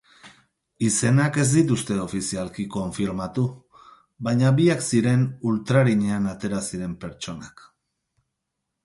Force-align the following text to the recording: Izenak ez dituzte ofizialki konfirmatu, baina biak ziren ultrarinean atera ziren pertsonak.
Izenak 0.85 1.35
ez 1.41 1.45
dituzte 1.55 1.97
ofizialki 2.05 2.65
konfirmatu, 2.75 3.43
baina 4.29 4.53
biak 4.61 4.81
ziren 4.87 5.27
ultrarinean 5.53 6.27
atera 6.33 6.63
ziren 6.71 6.97
pertsonak. 7.05 7.63